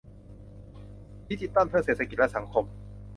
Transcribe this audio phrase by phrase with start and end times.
[1.29, 2.65] ดิจิทัลเพื่อเศรษฐกิจและสังคม